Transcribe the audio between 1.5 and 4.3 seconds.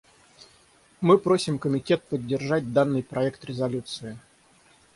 Комитет поддержать данный проект резолюции.